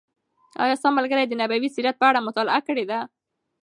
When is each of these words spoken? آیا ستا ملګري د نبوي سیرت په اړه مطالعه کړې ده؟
آیا 0.63 0.75
ستا 0.79 0.89
ملګري 0.97 1.23
د 1.27 1.33
نبوي 1.41 1.69
سیرت 1.75 1.95
په 1.99 2.05
اړه 2.09 2.25
مطالعه 2.27 2.61
کړې 2.67 2.85
ده؟ 2.91 2.99